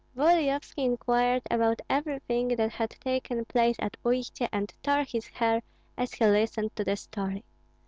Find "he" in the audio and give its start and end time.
6.15-6.25